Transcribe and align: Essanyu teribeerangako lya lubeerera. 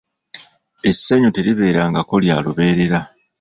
Essanyu 0.91 1.29
teribeerangako 1.35 2.15
lya 2.23 2.37
lubeerera. 2.45 2.99